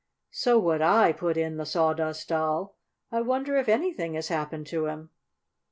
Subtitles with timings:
[0.31, 2.75] "So would I," put in the Sawdust Doll.
[3.11, 5.11] "I wonder if anything has happened to him."